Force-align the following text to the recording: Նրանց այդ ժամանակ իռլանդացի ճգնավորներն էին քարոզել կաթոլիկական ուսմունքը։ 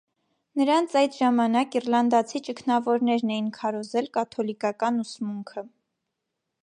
Նրանց 0.59 0.93
այդ 1.01 1.17
ժամանակ 1.17 1.77
իռլանդացի 1.79 2.41
ճգնավորներն 2.47 3.35
էին 3.35 3.51
քարոզել 3.59 4.09
կաթոլիկական 4.17 4.99
ուսմունքը։ 5.05 5.69